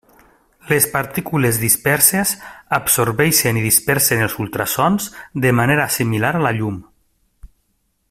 [0.69, 2.31] Les partícules disperses
[2.79, 5.11] absorbeixen i dispersen els ultrasons
[5.45, 6.85] de manera similar a la llum.